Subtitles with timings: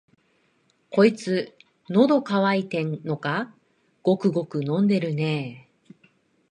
[0.89, 1.55] こいつ、
[1.87, 3.53] のど渇いてんのか、
[4.01, 5.69] ごくごく飲んでるね。